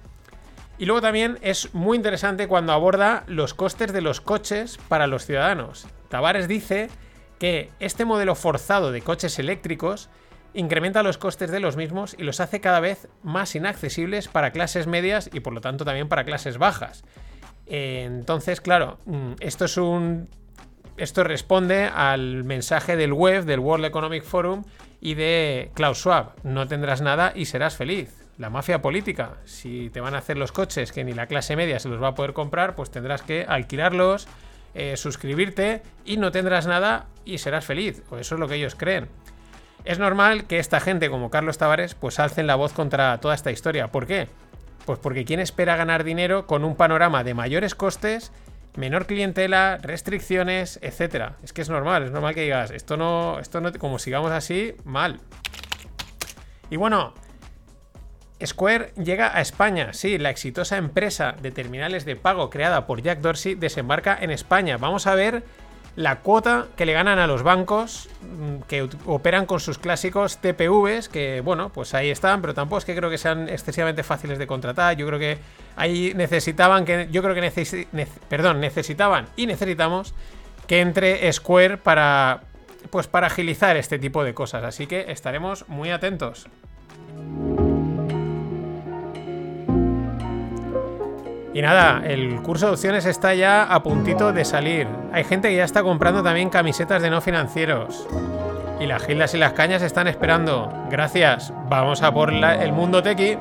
Y 0.77 0.85
luego 0.85 1.01
también 1.01 1.39
es 1.41 1.73
muy 1.73 1.97
interesante 1.97 2.47
cuando 2.47 2.73
aborda 2.73 3.23
los 3.27 3.53
costes 3.53 3.93
de 3.93 4.01
los 4.01 4.21
coches 4.21 4.77
para 4.87 5.07
los 5.07 5.25
ciudadanos. 5.25 5.87
Tavares 6.09 6.47
dice 6.47 6.89
que 7.39 7.71
este 7.79 8.05
modelo 8.05 8.35
forzado 8.35 8.91
de 8.91 9.01
coches 9.01 9.39
eléctricos 9.39 10.09
incrementa 10.53 11.03
los 11.03 11.17
costes 11.17 11.51
de 11.51 11.59
los 11.59 11.77
mismos 11.77 12.15
y 12.17 12.23
los 12.23 12.39
hace 12.39 12.61
cada 12.61 12.79
vez 12.79 13.07
más 13.23 13.55
inaccesibles 13.55 14.27
para 14.27 14.51
clases 14.51 14.87
medias 14.87 15.29
y 15.33 15.39
por 15.39 15.53
lo 15.53 15.61
tanto 15.61 15.85
también 15.85 16.09
para 16.09 16.25
clases 16.25 16.57
bajas. 16.57 17.03
Entonces, 17.65 18.61
claro, 18.61 18.97
mm, 19.05 19.33
esto 19.39 19.65
es 19.65 19.77
un. 19.77 20.29
Esto 20.95 21.23
responde 21.23 21.85
al 21.85 22.43
mensaje 22.43 22.95
del 22.95 23.13
web 23.13 23.45
del 23.45 23.59
World 23.59 23.85
Economic 23.85 24.23
Forum 24.23 24.63
y 24.99 25.13
de 25.13 25.69
Klaus 25.75 25.99
Schwab. 25.99 26.33
No 26.43 26.67
tendrás 26.67 27.01
nada 27.01 27.33
y 27.35 27.45
serás 27.45 27.75
feliz. 27.75 28.26
La 28.37 28.49
mafia 28.51 28.81
política. 28.81 29.37
Si 29.45 29.89
te 29.89 29.99
van 29.99 30.13
a 30.13 30.19
hacer 30.19 30.37
los 30.37 30.51
coches 30.51 30.91
que 30.91 31.03
ni 31.03 31.13
la 31.13 31.27
clase 31.27 31.55
media 31.55 31.79
se 31.79 31.89
los 31.89 32.01
va 32.01 32.09
a 32.09 32.15
poder 32.15 32.33
comprar, 32.33 32.75
pues 32.75 32.91
tendrás 32.91 33.23
que 33.23 33.45
alquilarlos, 33.47 34.27
eh, 34.75 34.95
suscribirte 34.95 35.81
y 36.05 36.17
no 36.17 36.31
tendrás 36.31 36.67
nada 36.67 37.07
y 37.25 37.39
serás 37.39 37.65
feliz. 37.65 38.03
O 38.11 38.17
eso 38.17 38.35
es 38.35 38.39
lo 38.39 38.47
que 38.47 38.55
ellos 38.55 38.75
creen. 38.75 39.09
Es 39.85 39.97
normal 39.97 40.45
que 40.45 40.59
esta 40.59 40.79
gente 40.79 41.09
como 41.09 41.31
Carlos 41.31 41.57
Tavares 41.57 41.95
pues 41.95 42.19
alcen 42.19 42.45
la 42.45 42.55
voz 42.55 42.73
contra 42.73 43.19
toda 43.19 43.33
esta 43.33 43.51
historia. 43.51 43.87
¿Por 43.87 44.05
qué? 44.05 44.27
Pues 44.85 44.99
porque 44.99 45.25
¿quién 45.25 45.39
espera 45.39 45.75
ganar 45.75 46.03
dinero 46.03 46.45
con 46.45 46.63
un 46.63 46.75
panorama 46.75 47.23
de 47.23 47.33
mayores 47.33 47.73
costes, 47.73 48.31
menor 48.75 49.07
clientela, 49.07 49.79
restricciones, 49.81 50.77
etcétera? 50.83 51.37
Es 51.41 51.53
que 51.53 51.61
es 51.61 51.69
normal, 51.69 52.03
es 52.03 52.11
normal 52.11 52.35
que 52.35 52.41
digas, 52.41 52.69
esto 52.69 52.97
no, 52.97 53.39
esto 53.39 53.61
no, 53.61 53.73
como 53.73 53.97
sigamos 53.97 54.31
así, 54.31 54.75
mal. 54.85 55.19
Y 56.69 56.75
bueno, 56.75 57.13
Square 58.45 58.93
llega 59.01 59.35
a 59.35 59.41
España. 59.41 59.93
Sí, 59.93 60.17
la 60.17 60.29
exitosa 60.29 60.77
empresa 60.77 61.35
de 61.41 61.51
terminales 61.51 62.05
de 62.05 62.15
pago 62.15 62.49
creada 62.49 62.85
por 62.85 63.01
Jack 63.01 63.19
Dorsey 63.19 63.55
desembarca 63.55 64.17
en 64.19 64.31
España. 64.31 64.77
Vamos 64.77 65.07
a 65.07 65.15
ver 65.15 65.43
la 65.95 66.19
cuota 66.19 66.67
que 66.75 66.85
le 66.85 66.93
ganan 66.93 67.17
a 67.17 67.25
los 67.25 67.41
bancos 67.41 68.07
mm, 68.21 68.61
que 68.67 68.87
operan 69.07 69.47
con 69.47 69.59
sus 69.59 69.79
clásicos 69.79 70.37
TPVs, 70.37 71.09
que 71.09 71.41
bueno, 71.41 71.69
pues 71.69 71.95
ahí 71.95 72.11
están, 72.11 72.41
pero 72.41 72.53
tampoco 72.53 72.77
es 72.77 72.85
que 72.85 72.95
creo 72.95 73.09
que 73.09 73.17
sean 73.17 73.49
excesivamente 73.49 74.03
fáciles 74.03 74.37
de 74.37 74.45
contratar. 74.45 74.95
Yo 74.95 75.07
creo 75.07 75.17
que 75.17 75.39
ahí 75.75 76.13
necesitaban 76.15 76.85
que 76.85 77.07
yo 77.11 77.23
creo 77.23 77.33
que 77.33 77.87
perdón, 78.29 78.61
necesitaban 78.61 79.25
y 79.35 79.47
necesitamos 79.47 80.13
que 80.67 80.81
entre 80.81 81.33
Square 81.33 81.77
para 81.77 82.41
pues 82.91 83.07
para 83.07 83.27
agilizar 83.27 83.75
este 83.75 83.97
tipo 83.97 84.23
de 84.23 84.35
cosas, 84.35 84.63
así 84.63 84.85
que 84.85 85.11
estaremos 85.11 85.67
muy 85.67 85.89
atentos. 85.89 86.47
Y 91.57 91.61
nada, 91.63 92.03
el 92.05 92.43
curso 92.43 92.67
de 92.67 92.73
opciones 92.73 93.07
está 93.07 93.33
ya 93.33 93.63
a 93.63 93.81
puntito 93.81 94.31
de 94.31 94.45
salir. 94.45 94.87
Hay 95.11 95.23
gente 95.23 95.49
que 95.49 95.55
ya 95.55 95.63
está 95.63 95.81
comprando 95.81 96.21
también 96.21 96.51
camisetas 96.51 97.01
de 97.01 97.09
no 97.09 97.19
financieros. 97.19 98.07
Y 98.79 98.85
las 98.85 99.03
gildas 99.03 99.33
y 99.33 99.39
las 99.39 99.53
cañas 99.53 99.81
están 99.81 100.07
esperando. 100.07 100.71
Gracias. 100.91 101.51
Vamos 101.67 102.03
a 102.03 102.13
por 102.13 102.31
el 102.31 102.73
mundo 102.73 103.01
tequi. 103.01 103.39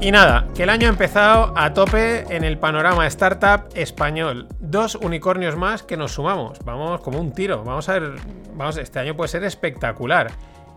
Y 0.00 0.12
nada, 0.12 0.46
que 0.54 0.62
el 0.62 0.70
año 0.70 0.86
ha 0.86 0.90
empezado 0.90 1.52
a 1.56 1.74
tope 1.74 2.24
en 2.34 2.44
el 2.44 2.56
panorama 2.56 3.04
startup 3.08 3.68
español. 3.74 4.46
Dos 4.60 4.94
unicornios 4.94 5.56
más 5.56 5.82
que 5.82 5.96
nos 5.96 6.12
sumamos. 6.12 6.60
Vamos 6.64 7.00
como 7.00 7.18
un 7.20 7.32
tiro. 7.32 7.64
Vamos 7.64 7.88
a 7.88 7.94
ver. 7.94 8.12
Vamos, 8.54 8.76
este 8.76 9.00
año 9.00 9.16
puede 9.16 9.28
ser 9.28 9.42
espectacular. 9.42 10.30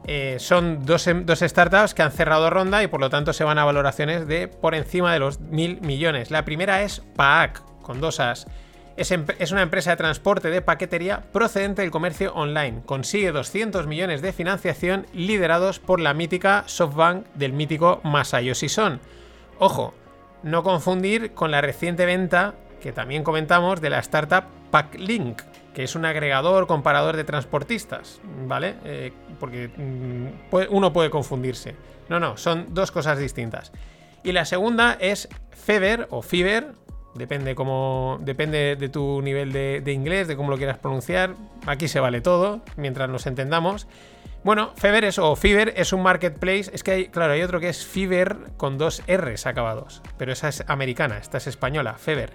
Eh, 0.07 0.37
son 0.39 0.83
dos, 0.83 1.05
em- 1.05 1.23
dos 1.23 1.39
startups 1.41 1.93
que 1.93 2.01
han 2.01 2.11
cerrado 2.11 2.49
ronda 2.49 2.81
y 2.81 2.87
por 2.87 2.99
lo 2.99 3.11
tanto 3.11 3.31
se 3.31 3.43
van 3.43 3.59
a 3.59 3.63
valoraciones 3.65 4.27
de 4.27 4.47
por 4.47 4.73
encima 4.73 5.13
de 5.13 5.19
los 5.19 5.39
mil 5.39 5.79
millones. 5.81 6.31
La 6.31 6.43
primera 6.43 6.81
es 6.81 7.01
PAAC, 7.15 7.61
con 7.83 8.01
dos 8.01 8.19
As. 8.19 8.47
Es, 8.97 9.51
una 9.51 9.61
empresa 9.61 9.91
de 9.91 9.97
transporte 9.97 10.49
de 10.49 10.61
paquetería 10.61 11.23
procedente 11.31 11.81
del 11.81 11.91
comercio 11.91 12.33
online. 12.33 12.81
Consigue 12.85 13.31
200 13.31 13.87
millones 13.87 14.21
de 14.21 14.33
financiación 14.33 15.07
liderados 15.13 15.79
por 15.79 15.99
la 15.99 16.13
mítica 16.13 16.63
SoftBank 16.67 17.25
del 17.35 17.53
mítico 17.53 18.01
Masayoshi 18.03 18.69
Son. 18.69 18.99
Ojo, 19.59 19.93
no 20.43 20.63
confundir 20.63 21.33
con 21.33 21.51
la 21.51 21.61
reciente 21.61 22.05
venta 22.05 22.55
que 22.81 22.91
también 22.91 23.23
comentamos 23.23 23.79
de 23.79 23.89
la 23.89 23.99
startup 23.99 24.43
Packlink, 24.71 25.41
que 25.73 25.83
es 25.83 25.95
un 25.95 26.05
agregador 26.05 26.67
comparador 26.67 27.15
de 27.15 27.23
transportistas, 27.23 28.19
¿vale? 28.47 28.75
Eh, 28.83 29.13
porque 29.39 29.69
mm, 29.69 30.55
uno 30.69 30.91
puede 30.91 31.09
confundirse. 31.09 31.75
No, 32.09 32.19
no, 32.19 32.37
son 32.37 32.73
dos 32.73 32.91
cosas 32.91 33.19
distintas. 33.19 33.71
Y 34.23 34.33
la 34.33 34.45
segunda 34.45 34.97
es 34.99 35.29
Fever 35.51 36.07
o 36.09 36.21
Fiverr, 36.21 36.73
depende, 37.15 37.55
cómo, 37.55 38.17
depende 38.21 38.75
de 38.75 38.89
tu 38.89 39.21
nivel 39.21 39.51
de, 39.51 39.91
inglés, 39.91 40.27
de 40.27 40.35
cómo 40.35 40.49
lo 40.51 40.57
quieras 40.57 40.77
pronunciar. 40.77 41.35
Aquí 41.65 41.87
se 41.87 41.99
vale 41.99 42.21
todo, 42.21 42.61
mientras 42.77 43.09
nos 43.09 43.25
entendamos. 43.27 43.87
Bueno, 44.43 44.73
Fever 44.75 45.03
es, 45.03 45.19
o 45.19 45.35
Fiverr 45.35 45.73
es 45.75 45.93
un 45.93 46.01
marketplace. 46.01 46.71
Es 46.73 46.83
que 46.83 46.91
hay, 46.91 47.07
claro, 47.07 47.33
hay 47.33 47.41
otro 47.41 47.59
que 47.59 47.69
es 47.69 47.85
Fiverr 47.85 48.51
con 48.57 48.77
dos 48.77 49.03
R's 49.07 49.45
acabados. 49.45 50.01
Pero 50.17 50.31
esa 50.31 50.49
es 50.49 50.63
americana, 50.67 51.17
esta 51.17 51.37
es 51.37 51.47
española, 51.47 51.93
Fever, 51.93 52.31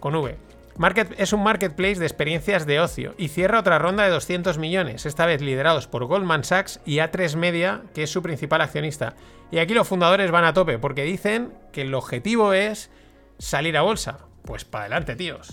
con 0.00 0.14
V. 0.14 0.36
Market, 0.76 1.14
es 1.18 1.32
un 1.32 1.44
marketplace 1.44 2.00
de 2.00 2.06
experiencias 2.06 2.66
de 2.66 2.80
ocio 2.80 3.14
y 3.16 3.28
cierra 3.28 3.60
otra 3.60 3.78
ronda 3.78 4.02
de 4.02 4.10
200 4.10 4.58
millones, 4.58 5.06
esta 5.06 5.24
vez 5.24 5.40
liderados 5.40 5.86
por 5.86 6.04
Goldman 6.06 6.42
Sachs 6.42 6.80
y 6.84 6.96
A3 6.96 7.36
Media, 7.36 7.82
que 7.94 8.02
es 8.02 8.10
su 8.10 8.22
principal 8.22 8.60
accionista. 8.60 9.14
Y 9.52 9.58
aquí 9.58 9.72
los 9.72 9.86
fundadores 9.86 10.32
van 10.32 10.44
a 10.44 10.52
tope 10.52 10.78
porque 10.78 11.04
dicen 11.04 11.52
que 11.70 11.82
el 11.82 11.94
objetivo 11.94 12.52
es 12.54 12.90
salir 13.38 13.76
a 13.76 13.82
bolsa. 13.82 14.18
Pues 14.44 14.64
para 14.64 14.84
adelante, 14.84 15.16
tíos. 15.16 15.52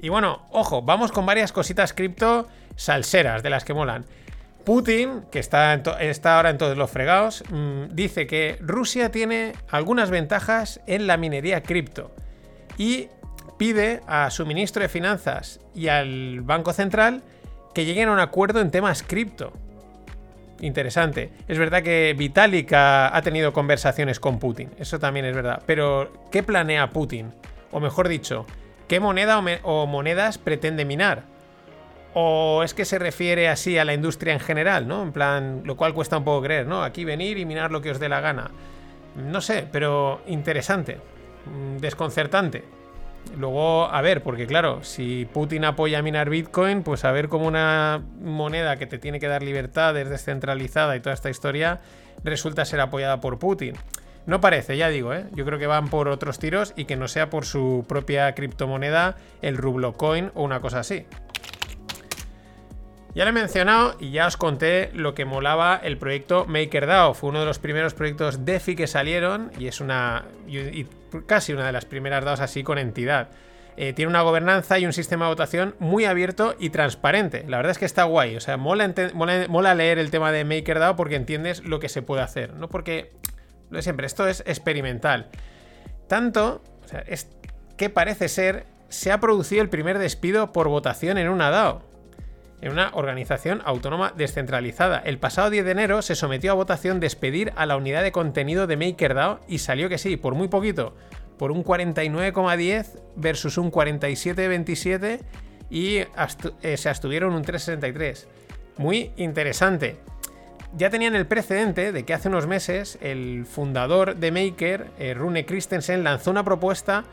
Y 0.00 0.08
bueno, 0.08 0.46
ojo, 0.50 0.82
vamos 0.82 1.12
con 1.12 1.26
varias 1.26 1.52
cositas 1.52 1.92
cripto 1.92 2.48
salseras 2.76 3.42
de 3.42 3.50
las 3.50 3.64
que 3.64 3.74
molan. 3.74 4.04
Putin, 4.64 5.22
que 5.30 5.38
está, 5.38 5.72
ahora 5.72 6.50
en 6.50 6.58
todos 6.58 6.76
los 6.76 6.90
fregados, 6.90 7.44
mm, 7.50 7.94
dice 7.94 8.26
que 8.26 8.56
Rusia 8.60 9.10
tiene 9.10 9.52
algunas 9.70 10.10
ventajas 10.10 10.80
en 10.86 11.06
la 11.06 11.18
minería 11.18 11.62
cripto 11.62 12.14
y 12.78 13.08
pide 13.58 14.00
a 14.06 14.30
su 14.30 14.46
ministro 14.46 14.82
de 14.82 14.88
Finanzas 14.88 15.60
y 15.74 15.88
al 15.88 16.40
Banco 16.40 16.72
Central 16.72 17.22
que 17.74 17.84
lleguen 17.84 18.08
a 18.08 18.12
un 18.12 18.20
acuerdo 18.20 18.60
en 18.60 18.70
temas 18.70 19.02
cripto. 19.02 19.52
Interesante. 20.64 21.30
Es 21.46 21.58
verdad 21.58 21.82
que 21.82 22.14
Vitalik 22.16 22.72
ha, 22.72 23.20
tenido 23.22 23.52
conversaciones 23.52 24.18
con 24.18 24.38
Putin, 24.38 24.70
eso 24.78 24.98
también 24.98 25.26
es 25.26 25.34
verdad. 25.34 25.62
Pero, 25.66 26.10
¿qué 26.32 26.42
planea 26.42 26.88
Putin? 26.88 27.34
O 27.70 27.80
mejor 27.80 28.08
dicho, 28.08 28.46
¿qué 28.88 28.98
moneda 28.98 29.38
o, 29.38 29.44
o 29.62 29.86
monedas 29.86 30.38
pretende 30.38 30.86
minar? 30.86 31.24
¿O 32.14 32.62
es 32.64 32.72
que 32.72 32.86
se 32.86 32.98
refiere 32.98 33.48
así 33.48 33.76
a 33.76 33.84
la 33.84 33.92
industria 33.92 34.32
en 34.32 34.40
general, 34.40 34.88
¿no? 34.88 35.02
En 35.02 35.12
plan, 35.12 35.60
lo 35.66 35.76
cual 35.76 35.92
cuesta 35.92 36.16
un 36.16 36.24
poco 36.24 36.44
creer, 36.44 36.66
¿no? 36.66 36.82
Aquí 36.82 37.04
venir 37.04 37.36
y 37.36 37.44
minar 37.44 37.70
lo 37.70 37.82
que 37.82 37.90
os 37.90 38.00
dé 38.00 38.08
la 38.08 38.20
gana. 38.20 38.50
No 39.16 39.42
sé, 39.42 39.68
pero 39.70 40.22
interesante. 40.28 40.98
Mm, 41.44 41.76
Desconcertante. 41.76 42.64
Luego, 43.36 43.86
a 43.86 44.00
ver, 44.00 44.22
porque 44.22 44.46
claro, 44.46 44.84
si 44.84 45.26
Putin 45.32 45.64
apoya 45.64 46.02
minar 46.02 46.30
Bitcoin, 46.30 46.82
pues 46.82 47.04
a 47.04 47.12
ver 47.12 47.28
cómo 47.28 47.46
una 47.46 48.02
moneda 48.20 48.76
que 48.76 48.86
te 48.86 48.98
tiene 48.98 49.18
que 49.18 49.26
dar 49.26 49.42
libertades, 49.42 50.08
descentralizada 50.08 50.96
y 50.96 51.00
toda 51.00 51.14
esta 51.14 51.30
historia, 51.30 51.80
resulta 52.22 52.64
ser 52.64 52.80
apoyada 52.80 53.20
por 53.20 53.38
Putin. 53.38 53.74
No 54.26 54.40
parece, 54.40 54.76
ya 54.76 54.88
digo, 54.88 55.12
¿eh? 55.12 55.26
Yo 55.34 55.44
creo 55.44 55.58
que 55.58 55.66
van 55.66 55.88
por 55.88 56.08
otros 56.08 56.38
tiros 56.38 56.72
y 56.76 56.86
que 56.86 56.96
no 56.96 57.08
sea 57.08 57.28
por 57.28 57.44
su 57.44 57.84
propia 57.86 58.34
criptomoneda, 58.34 59.16
el 59.42 59.58
Rublocoin 59.58 60.30
o 60.34 60.44
una 60.44 60.60
cosa 60.60 60.80
así. 60.80 61.06
Ya 63.14 63.24
lo 63.24 63.30
he 63.30 63.32
mencionado 63.32 63.94
y 64.00 64.10
ya 64.10 64.26
os 64.26 64.36
conté 64.36 64.90
lo 64.92 65.14
que 65.14 65.24
molaba 65.24 65.80
el 65.82 65.98
proyecto 65.98 66.46
MakerDAO. 66.46 67.14
Fue 67.14 67.30
uno 67.30 67.40
de 67.40 67.46
los 67.46 67.60
primeros 67.60 67.94
proyectos 67.94 68.44
DeFi 68.44 68.74
que 68.74 68.86
salieron 68.88 69.52
y 69.58 69.68
es 69.68 69.80
una. 69.80 70.24
casi 71.26 71.52
una 71.52 71.64
de 71.66 71.72
las 71.72 71.84
primeras 71.84 72.24
DAOs 72.24 72.40
así 72.40 72.64
con 72.64 72.76
entidad. 72.78 73.28
Eh, 73.76 73.92
tiene 73.92 74.08
una 74.08 74.22
gobernanza 74.22 74.78
y 74.78 74.86
un 74.86 74.92
sistema 74.92 75.24
de 75.26 75.30
votación 75.32 75.74
muy 75.80 76.04
abierto 76.04 76.54
y 76.58 76.70
transparente. 76.70 77.44
La 77.48 77.56
verdad 77.56 77.70
es 77.72 77.78
que 77.78 77.84
está 77.84 78.04
guay. 78.04 78.36
O 78.36 78.40
sea, 78.40 78.56
mola- 78.56 78.92
mola 79.48 79.74
leer 79.74 79.98
el 79.98 80.10
tema 80.10 80.30
de 80.32 80.44
MakerDAO 80.44 80.96
porque 80.96 81.16
entiendes 81.16 81.64
lo 81.64 81.78
que 81.80 81.88
se 81.88 82.02
puede 82.02 82.22
hacer. 82.22 82.54
No 82.54 82.68
porque. 82.68 83.12
Lo 83.70 83.76
de 83.76 83.82
siempre, 83.82 84.06
esto 84.06 84.26
es 84.26 84.42
experimental. 84.46 85.28
Tanto. 86.08 86.62
O 86.84 86.88
sea, 86.88 87.04
es 87.06 87.28
que 87.76 87.90
parece 87.90 88.28
ser. 88.28 88.66
Se 88.88 89.10
ha 89.12 89.18
producido 89.20 89.62
el 89.62 89.68
primer 89.68 89.98
despido 89.98 90.52
por 90.52 90.68
votación 90.68 91.16
en 91.18 91.28
una 91.28 91.50
DAO 91.50 91.82
en 92.64 92.72
una 92.72 92.90
organización 92.94 93.60
autónoma 93.66 94.14
descentralizada. 94.16 95.02
El 95.04 95.18
pasado 95.18 95.50
10 95.50 95.66
de 95.66 95.70
enero 95.70 96.00
se 96.00 96.14
sometió 96.14 96.50
a 96.50 96.54
votación 96.54 96.98
despedir 96.98 97.52
a 97.56 97.66
la 97.66 97.76
unidad 97.76 98.02
de 98.02 98.10
contenido 98.10 98.66
de 98.66 98.78
MakerDAO 98.78 99.40
y 99.46 99.58
salió 99.58 99.90
que 99.90 99.98
sí, 99.98 100.16
por 100.16 100.34
muy 100.34 100.48
poquito, 100.48 100.94
por 101.38 101.52
un 101.52 101.62
49,10 101.62 102.86
versus 103.16 103.58
un 103.58 103.70
47,27 103.70 105.20
y 105.68 105.98
eh, 105.98 106.76
se 106.78 106.88
abstuvieron 106.88 107.34
un 107.34 107.44
3,63. 107.44 108.24
Muy 108.78 109.12
interesante. 109.16 109.98
Ya 110.74 110.88
tenían 110.88 111.14
el 111.14 111.26
precedente 111.26 111.92
de 111.92 112.04
que 112.04 112.14
hace 112.14 112.28
unos 112.30 112.46
meses 112.46 112.98
el 113.02 113.44
fundador 113.44 114.16
de 114.16 114.32
Maker, 114.32 114.86
eh, 114.98 115.12
Rune 115.12 115.44
Christensen, 115.44 116.02
lanzó 116.02 116.30
una 116.30 116.44
propuesta 116.44 117.04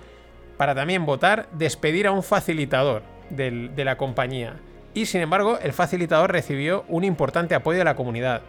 para 0.55 0.73
también 0.75 1.05
votar 1.05 1.49
despedir 1.51 2.07
a 2.07 2.11
un 2.11 2.23
facilitador 2.23 3.03
de 3.29 3.83
la 3.83 3.97
compañía. 3.97 4.55
Y 4.93 5.05
sin 5.05 5.21
embargo, 5.21 5.57
el 5.61 5.73
facilitador 5.73 6.31
recibió 6.31 6.85
un 6.87 7.03
importante 7.03 7.55
apoyo 7.55 7.79
de 7.79 7.85
la 7.85 7.95
comunidad. 7.95 8.41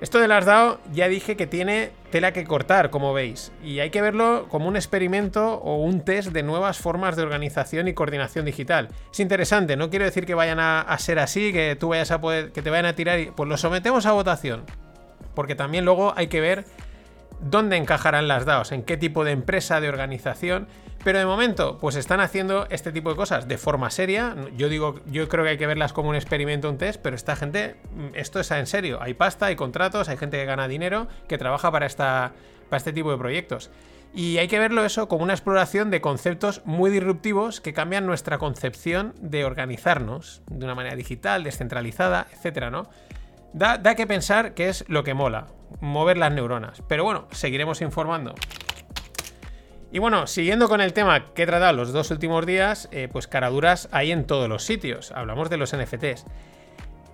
Esto 0.00 0.18
de 0.18 0.28
las 0.28 0.46
DAO 0.46 0.80
ya 0.94 1.08
dije 1.08 1.36
que 1.36 1.46
tiene 1.46 1.90
tela 2.10 2.32
que 2.32 2.44
cortar, 2.44 2.88
como 2.88 3.12
veis, 3.12 3.52
y 3.62 3.80
hay 3.80 3.90
que 3.90 4.00
verlo 4.00 4.46
como 4.48 4.66
un 4.66 4.76
experimento 4.76 5.56
o 5.56 5.76
un 5.76 6.00
test 6.00 6.30
de 6.30 6.42
nuevas 6.42 6.78
formas 6.78 7.16
de 7.16 7.22
organización 7.22 7.86
y 7.86 7.92
coordinación 7.92 8.46
digital. 8.46 8.88
Es 9.12 9.20
interesante, 9.20 9.76
no 9.76 9.90
quiero 9.90 10.06
decir 10.06 10.24
que 10.24 10.34
vayan 10.34 10.58
a, 10.58 10.96
ser 10.98 11.18
así, 11.18 11.52
que 11.52 11.76
tú 11.78 11.90
vayas 11.90 12.10
a 12.12 12.20
poder, 12.22 12.50
que 12.52 12.62
te 12.62 12.70
vayan 12.70 12.86
a 12.86 12.94
tirar 12.94 13.20
y 13.20 13.26
pues 13.26 13.46
lo 13.46 13.58
sometemos 13.58 14.06
a 14.06 14.12
votación, 14.12 14.64
porque 15.34 15.54
también 15.54 15.84
luego 15.84 16.14
hay 16.16 16.28
que 16.28 16.40
ver 16.40 16.64
dónde 17.40 17.76
encajarán 17.76 18.28
las 18.28 18.44
DAOs, 18.44 18.72
en 18.72 18.82
qué 18.82 18.96
tipo 18.96 19.24
de 19.24 19.32
empresa, 19.32 19.80
de 19.80 19.88
organización. 19.88 20.68
Pero 21.02 21.18
de 21.18 21.24
momento, 21.24 21.78
pues 21.78 21.96
están 21.96 22.20
haciendo 22.20 22.66
este 22.68 22.92
tipo 22.92 23.10
de 23.10 23.16
cosas 23.16 23.48
de 23.48 23.56
forma 23.56 23.90
seria. 23.90 24.36
Yo 24.56 24.68
digo, 24.68 25.00
yo 25.06 25.28
creo 25.28 25.44
que 25.44 25.50
hay 25.50 25.58
que 25.58 25.66
verlas 25.66 25.94
como 25.94 26.10
un 26.10 26.14
experimento, 26.14 26.68
un 26.68 26.76
test, 26.76 27.00
pero 27.00 27.16
esta 27.16 27.36
gente, 27.36 27.76
mm, 27.94 28.08
esto 28.14 28.40
es 28.40 28.50
en 28.50 28.66
serio. 28.66 28.98
Hay 29.00 29.14
pasta, 29.14 29.46
hay 29.46 29.56
contratos, 29.56 30.08
hay 30.10 30.18
gente 30.18 30.36
que 30.36 30.44
gana 30.44 30.68
dinero, 30.68 31.08
que 31.26 31.38
trabaja 31.38 31.70
para, 31.72 31.86
esta, 31.86 32.32
para 32.68 32.78
este 32.78 32.92
tipo 32.92 33.10
de 33.10 33.16
proyectos. 33.16 33.70
Y 34.12 34.38
hay 34.38 34.48
que 34.48 34.58
verlo 34.58 34.84
eso 34.84 35.08
como 35.08 35.22
una 35.22 35.32
exploración 35.32 35.90
de 35.90 36.00
conceptos 36.00 36.62
muy 36.64 36.90
disruptivos 36.90 37.60
que 37.60 37.72
cambian 37.72 38.06
nuestra 38.06 38.38
concepción 38.38 39.14
de 39.20 39.44
organizarnos 39.44 40.42
de 40.50 40.64
una 40.64 40.74
manera 40.74 40.96
digital, 40.96 41.44
descentralizada, 41.44 42.26
etcétera, 42.32 42.70
¿no? 42.70 42.88
Da, 43.52 43.78
da 43.78 43.94
que 43.94 44.06
pensar 44.06 44.54
que 44.54 44.68
es 44.68 44.84
lo 44.88 45.02
que 45.04 45.14
mola, 45.14 45.48
mover 45.80 46.16
las 46.16 46.32
neuronas. 46.32 46.82
Pero 46.88 47.04
bueno, 47.04 47.28
seguiremos 47.32 47.80
informando. 47.80 48.34
Y 49.92 49.98
bueno, 49.98 50.28
siguiendo 50.28 50.68
con 50.68 50.80
el 50.80 50.92
tema 50.92 51.32
que 51.34 51.42
he 51.42 51.46
tratado 51.46 51.72
los 51.72 51.92
dos 51.92 52.12
últimos 52.12 52.46
días, 52.46 52.88
eh, 52.92 53.08
pues 53.10 53.26
caraduras 53.26 53.88
hay 53.90 54.12
en 54.12 54.24
todos 54.24 54.48
los 54.48 54.62
sitios. 54.62 55.10
Hablamos 55.10 55.50
de 55.50 55.56
los 55.56 55.74
NFTs. 55.76 56.26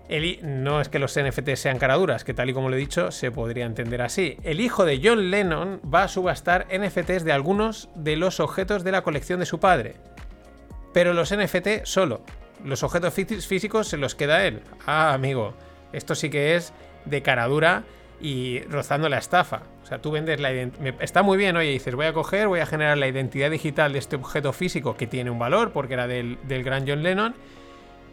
El 0.08 0.62
no 0.62 0.80
es 0.80 0.88
que 0.88 0.98
los 0.98 1.18
NFTs 1.18 1.58
sean 1.58 1.78
caraduras, 1.78 2.22
que 2.22 2.34
tal 2.34 2.50
y 2.50 2.52
como 2.52 2.68
lo 2.68 2.76
he 2.76 2.78
dicho, 2.78 3.10
se 3.10 3.32
podría 3.32 3.64
entender 3.64 4.02
así. 4.02 4.36
El 4.44 4.60
hijo 4.60 4.84
de 4.84 5.00
John 5.02 5.30
Lennon 5.30 5.80
va 5.82 6.04
a 6.04 6.08
subastar 6.08 6.66
NFTs 6.70 7.24
de 7.24 7.32
algunos 7.32 7.88
de 7.96 8.16
los 8.16 8.38
objetos 8.38 8.84
de 8.84 8.92
la 8.92 9.02
colección 9.02 9.40
de 9.40 9.46
su 9.46 9.58
padre. 9.58 9.96
Pero 10.92 11.12
los 11.12 11.34
NFT 11.34 11.84
solo. 11.84 12.22
los 12.64 12.82
objetos 12.82 13.12
físicos 13.14 13.88
se 13.88 13.96
los 13.96 14.14
queda 14.14 14.46
él. 14.46 14.62
Ah, 14.86 15.12
amigo, 15.12 15.54
esto 15.92 16.14
sí 16.14 16.30
que 16.30 16.56
es 16.56 16.72
de 17.04 17.22
cara 17.22 17.46
dura 17.46 17.84
y 18.20 18.60
rozando 18.62 19.08
la 19.08 19.18
estafa. 19.18 19.62
O 19.82 19.86
sea, 19.86 19.98
tú 19.98 20.10
vendes 20.10 20.40
la 20.40 20.52
identidad. 20.52 20.94
Está 21.00 21.22
muy 21.22 21.38
bien, 21.38 21.56
oye, 21.56 21.70
dices, 21.70 21.94
voy 21.94 22.06
a 22.06 22.12
coger, 22.12 22.48
voy 22.48 22.60
a 22.60 22.66
generar 22.66 22.98
la 22.98 23.06
identidad 23.06 23.50
digital 23.50 23.92
de 23.92 23.98
este 23.98 24.16
objeto 24.16 24.52
físico 24.52 24.96
que 24.96 25.06
tiene 25.06 25.30
un 25.30 25.38
valor, 25.38 25.72
porque 25.72 25.94
era 25.94 26.06
del, 26.06 26.38
gran 26.48 26.86
John 26.88 27.02
Lennon. 27.02 27.34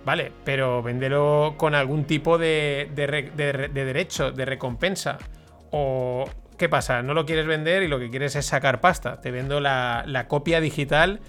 Vale, 0.06 0.32
pero 0.44 0.84
véndelo 0.84 1.56
con 1.58 1.76
algún 1.76 2.04
tipo 2.04 2.38
de, 2.38 2.90
derecho, 2.94 4.32
de 4.32 4.46
recompensa. 4.46 5.18
O, 5.72 6.30
¿qué 6.58 6.68
pasa? 6.68 7.02
No 7.02 7.14
lo 7.14 7.26
quieres 7.26 7.48
vender 7.48 7.84
y 7.84 7.88
lo 7.88 7.98
que 7.98 8.10
quieres 8.10 8.36
es 8.36 8.46
sacar 8.46 8.82
pasta. 8.82 9.22
Te 9.22 9.32
vendo 9.32 9.60
la, 9.60 10.26
copia 10.28 10.60
digital. 10.60 11.22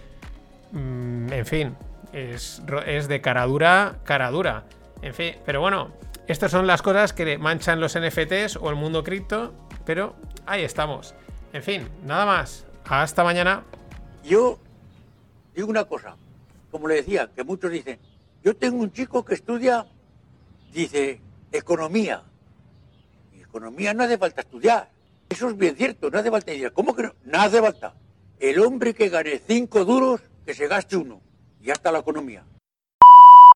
Mm, 0.73 1.33
en 1.33 1.47
fin, 1.47 1.77
es, 2.13 2.61
es 2.87 3.07
de 3.07 3.21
cara 3.21 3.47
dura, 3.47 3.95
cara 4.05 4.31
dura. 4.31 4.65
En 5.03 5.15
fin, 5.15 5.37
pero 5.47 5.61
bueno, 5.61 5.93
estas 6.27 6.51
son 6.51 6.67
las 6.67 6.81
cosas 6.81 7.13
que 7.13 7.37
manchan 7.37 7.81
los 7.81 7.99
NFTs 7.99 8.57
o 8.57 8.71
el 8.71 8.77
mundo 8.77 9.05
cripto, 9.05 9.53
pero 9.85 10.17
ahí 10.47 10.63
estamos. 10.63 11.15
En 11.53 11.63
fin, 11.63 11.89
nada 12.05 12.25
más. 12.25 12.67
Hasta 12.85 13.23
mañana. 13.25 13.65
Yo 14.23 14.59
digo 15.55 15.69
una 15.69 15.85
cosa, 15.85 16.17
como 16.71 16.89
le 16.89 16.97
decía, 16.97 17.31
que 17.35 17.45
muchos 17.45 17.71
dicen, 17.71 17.99
yo 18.43 18.57
tengo 18.57 18.79
un 18.79 18.91
chico 18.91 19.25
que 19.25 19.35
estudia, 19.35 19.87
dice, 20.73 21.21
economía. 21.53 22.23
Economía 23.39 23.93
no 23.93 24.05
hace 24.05 24.19
falta 24.19 24.41
estudiar. 24.41 24.91
Eso 25.29 25.49
es 25.49 25.57
bien 25.57 25.77
cierto, 25.77 26.11
no 26.11 26.19
hace 26.19 26.31
falta. 26.31 26.53
¿Cómo 26.73 26.97
que 26.97 27.05
no? 27.05 27.15
No 27.25 27.41
hace 27.41 27.61
falta. 27.61 27.95
El 28.39 28.61
hombre 28.61 28.95
que 28.95 29.11
gane 29.11 29.41
cinco 29.47 29.85
duros, 29.85 30.21
que 30.45 30.55
se 30.55 30.69
gaste 30.69 30.97
uno. 30.97 31.21
Y 31.61 31.67
ya 31.67 31.75
está 31.75 31.93
la 31.93 32.01
economía. 32.01 32.45